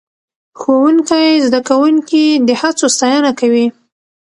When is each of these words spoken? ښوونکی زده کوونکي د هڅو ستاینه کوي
ښوونکی 0.59 1.27
زده 1.45 1.59
کوونکي 1.69 2.25
د 2.47 2.49
هڅو 2.61 2.87
ستاینه 2.95 3.31
کوي 3.39 3.65